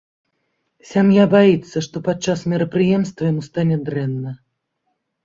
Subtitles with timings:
[0.91, 4.31] Сям'я баіцца, што падчас мерапрыемства яму стане дрэнна.